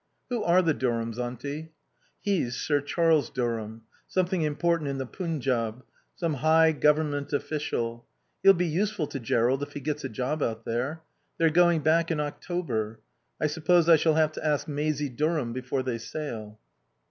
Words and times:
"Who 0.29 0.41
are 0.43 0.63
the 0.63 0.73
Durhams, 0.73 1.19
Auntie?" 1.19 1.73
"He's 2.19 2.57
Sir 2.57 2.81
Charles 2.81 3.29
Durham. 3.29 3.83
Something 4.07 4.41
important 4.41 4.89
in 4.89 4.97
the 4.97 5.05
Punjaub. 5.05 5.83
Some 6.15 6.33
high 6.33 6.71
government 6.71 7.31
official. 7.33 8.07
He'll 8.41 8.53
be 8.55 8.65
useful 8.65 9.05
to 9.05 9.19
Jerrold 9.19 9.61
if 9.61 9.73
he 9.73 9.79
gets 9.79 10.03
a 10.03 10.09
job 10.09 10.41
out 10.41 10.65
there. 10.65 11.03
They're 11.37 11.51
going 11.51 11.81
back 11.81 12.09
in 12.09 12.19
October. 12.19 12.99
I 13.39 13.45
suppose 13.45 13.87
I 13.87 13.95
shall 13.95 14.15
have 14.15 14.31
to 14.31 14.43
ask. 14.43 14.67
Maisie 14.67 15.07
Durham 15.07 15.53
before 15.53 15.83
they 15.83 15.99
sail." 15.99 16.57